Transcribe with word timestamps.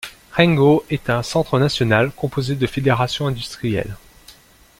Rengō 0.35 0.83
est 0.89 1.11
un 1.11 1.21
centre 1.21 1.59
national, 1.59 2.09
composé 2.11 2.55
de 2.55 2.65
fédérations 2.65 3.27
industrielles. 3.27 3.97